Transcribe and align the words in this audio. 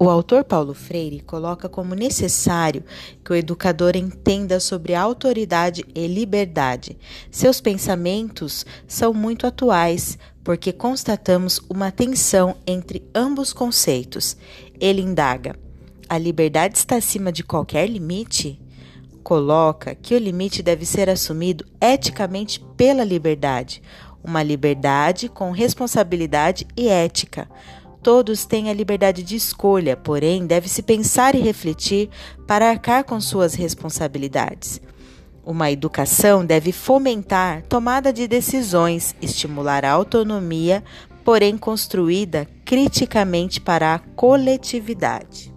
O 0.00 0.08
autor 0.08 0.44
Paulo 0.44 0.74
Freire 0.74 1.18
coloca 1.20 1.68
como 1.68 1.92
necessário 1.92 2.84
que 3.24 3.32
o 3.32 3.34
educador 3.34 3.96
entenda 3.96 4.60
sobre 4.60 4.94
autoridade 4.94 5.84
e 5.92 6.06
liberdade. 6.06 6.96
Seus 7.32 7.60
pensamentos 7.60 8.64
são 8.86 9.12
muito 9.12 9.44
atuais, 9.44 10.16
porque 10.44 10.72
constatamos 10.72 11.60
uma 11.68 11.90
tensão 11.90 12.54
entre 12.64 13.02
ambos 13.12 13.52
conceitos. 13.52 14.36
Ele 14.78 15.02
indaga: 15.02 15.58
a 16.08 16.16
liberdade 16.16 16.78
está 16.78 16.94
acima 16.94 17.32
de 17.32 17.42
qualquer 17.42 17.88
limite? 17.88 18.62
Coloca 19.24 19.96
que 19.96 20.14
o 20.14 20.18
limite 20.18 20.62
deve 20.62 20.86
ser 20.86 21.10
assumido 21.10 21.66
eticamente 21.80 22.64
pela 22.76 23.02
liberdade, 23.02 23.82
uma 24.22 24.44
liberdade 24.44 25.28
com 25.28 25.50
responsabilidade 25.50 26.68
e 26.76 26.86
ética. 26.88 27.48
Todos 28.02 28.44
têm 28.44 28.70
a 28.70 28.72
liberdade 28.72 29.22
de 29.22 29.36
escolha, 29.36 29.96
porém, 29.96 30.46
deve-se 30.46 30.82
pensar 30.82 31.34
e 31.34 31.40
refletir 31.40 32.08
para 32.46 32.70
arcar 32.70 33.04
com 33.04 33.20
suas 33.20 33.54
responsabilidades. 33.54 34.80
Uma 35.44 35.70
educação 35.70 36.44
deve 36.44 36.72
fomentar 36.72 37.62
tomada 37.62 38.12
de 38.12 38.28
decisões, 38.28 39.14
estimular 39.20 39.84
a 39.84 39.90
autonomia, 39.90 40.84
porém 41.24 41.56
construída 41.56 42.46
criticamente 42.64 43.60
para 43.60 43.94
a 43.94 43.98
coletividade. 43.98 45.52